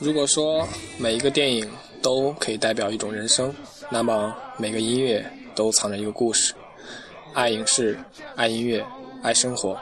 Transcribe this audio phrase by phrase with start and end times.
[0.00, 0.66] 如果说
[0.98, 1.70] 每一个电影
[2.02, 3.54] 都可以代表一种人生，
[3.90, 5.24] 那么每个音乐
[5.54, 6.54] 都藏着一个故事。
[7.34, 7.98] 爱影视，
[8.34, 8.84] 爱音乐，
[9.22, 9.78] 爱生活。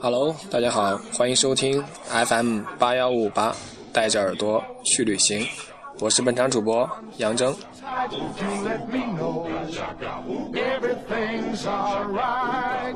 [0.00, 3.54] Hello，大家好，欢迎收听 FM 八幺五八，
[3.92, 5.46] 带着耳朵去旅行。
[6.00, 6.88] 我是本场主播
[7.18, 7.36] 杨
[8.02, 9.46] right if you let me know
[10.54, 12.94] everything's alright.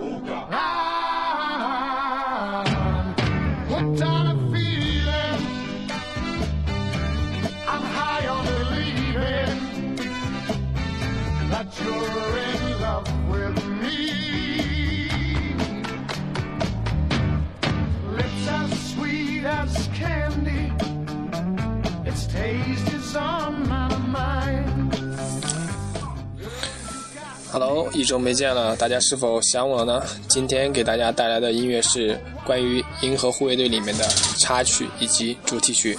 [27.97, 30.07] 一周没见了，大家是否想我了呢？
[30.29, 34.05] 今天给大家带来的音乐是关于《银河护卫队》里面的
[34.39, 35.99] 插曲以及主题曲。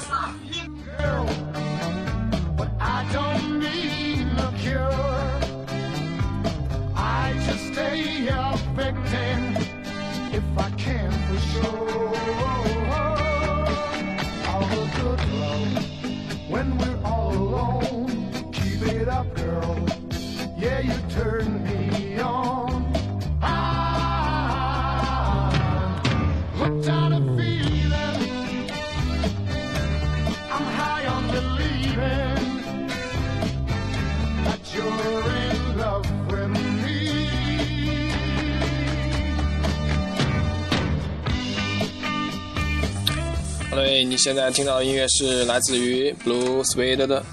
[43.77, 47.23] 对，你现在听到的音乐是来自于 Blue Suede 的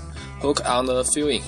[0.42, 1.40] 《Hook on the Feeling》。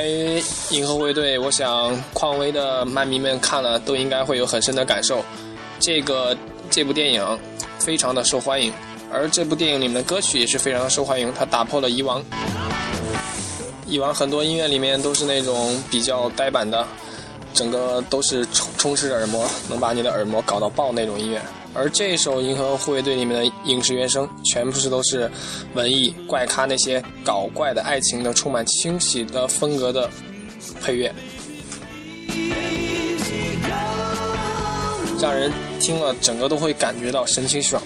[0.00, 5.22] 关于银河护卫队，我想匡威的漫迷们看了都应该会有很深的感受。
[5.78, 6.34] 这个
[6.70, 7.38] 这部电影
[7.78, 8.72] 非常的受欢迎，
[9.12, 12.24] 而这部电影里面的歌曲也是非常受欢迎，它打破了以往。
[13.86, 16.86] 以往很多音乐里面都是那种比较呆板的，
[17.60, 21.38] 整个都是充充斥着耳膜，能把你的耳膜搞到爆那种音乐。
[21.74, 25.30] 而这首《银河护卫队》里面的影视原声，全部是都是
[25.74, 30.08] 文艺怪咖那些搞怪的爱情的、充满清喜的风格的
[30.80, 31.14] 配乐，
[35.20, 37.82] 让人听了整个都会感觉到神清爽。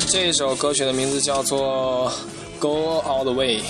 [0.00, 2.10] 这首歌曲的名字叫做
[2.60, 3.60] 《Go All the Way》。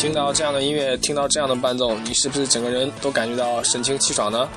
[0.00, 4.48] 听到这样的音乐，听到这样的伴奏，你是不是整个人都感觉到神清气爽呢？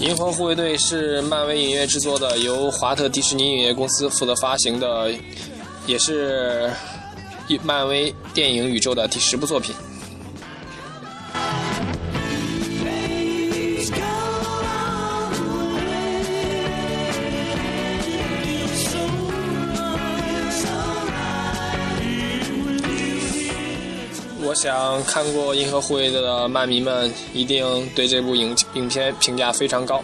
[0.04, 5.10] 《银河护卫队》是漫威影业制作的，由华特迪士尼影业公司负责发行的，
[5.84, 6.70] 也是。
[7.62, 9.74] 漫威电影宇宙的第十部作品。
[24.44, 30.02] 我想看过《银河护卫队》的漫迷们一定对这部影影片评价非常高，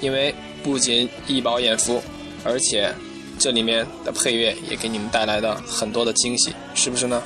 [0.00, 0.32] 因为
[0.62, 2.00] 不仅一饱眼福，
[2.44, 2.94] 而且。
[3.38, 7.22] 这里面的配乐也给你们带来了很多的惊喜，是不是呢？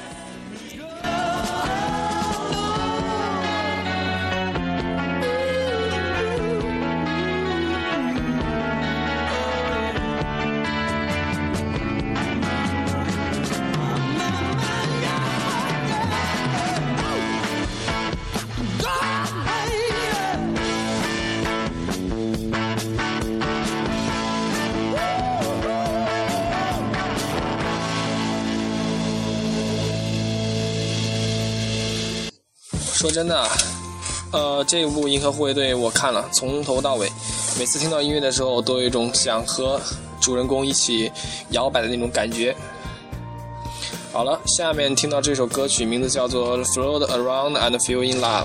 [33.02, 33.48] 说真的，
[34.30, 37.10] 呃，这一部《银河护卫队》我看了，从头到尾，
[37.58, 39.80] 每次听到音乐的时候，都有一种想和
[40.20, 41.10] 主人公一起
[41.50, 42.54] 摇摆的那种感觉。
[44.12, 48.44] 好了，下面听到这首歌曲，名字叫做《Float Around and Feel in Love》。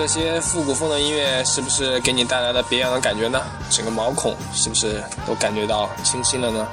[0.00, 3.38] 这些复古风的音乐是不是给你带来了别样的感觉呢？
[3.68, 6.66] 整个毛孔是不是都感觉到清新了呢？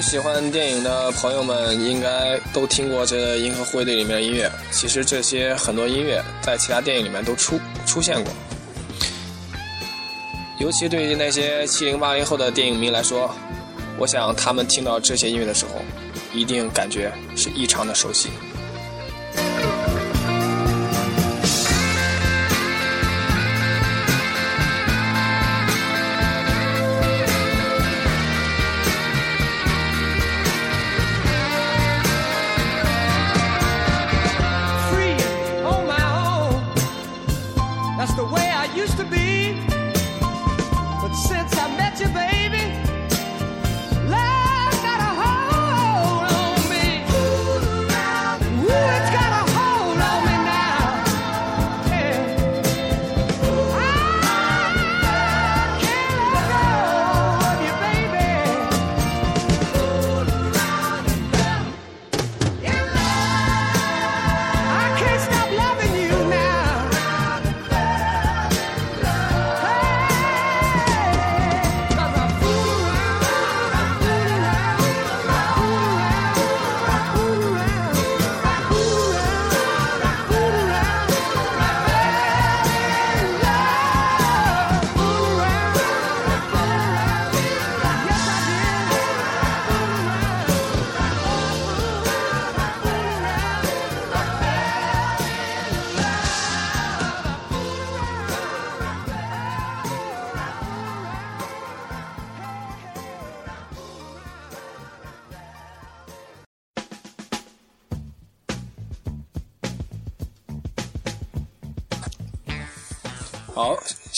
[0.00, 4.50] 喜欢电影的朋友们应该都听过这《银河护卫队》里面的音乐。
[4.70, 8.32] 其实这些很多音乐在其他电影里面都出出现过。
[10.58, 13.34] 尤其对于那些七零八零后的电影迷来说，
[13.98, 15.80] 我想他们听到这些音乐的时候，
[16.32, 18.28] 一定感觉是异常的熟悉。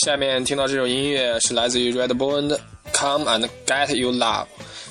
[0.03, 2.57] 下面听到这首音乐是来自于 Redbone 的
[2.91, 4.45] 《Come and Get You Love》，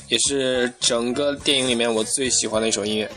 [0.08, 3.10] 也是整个电影里面我最喜欢的一首音乐。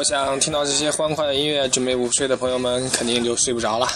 [0.00, 3.86] 我想听到这些欢快的音乐，准备午睡的朋友们肯定就睡不着了。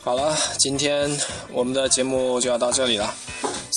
[0.00, 1.10] 好了，今天
[1.50, 3.12] 我们的节目就要到这里了，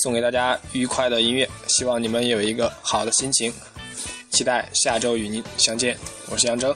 [0.03, 3.51] 送给大家愉快的音乐，希望你们有一个好的心情，
[4.29, 5.97] 期待下周与您相见，
[6.29, 6.75] 我是杨铮。